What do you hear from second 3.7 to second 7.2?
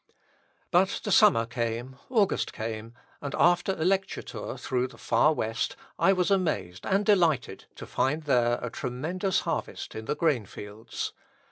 a lecture tour through the far West I was amazed and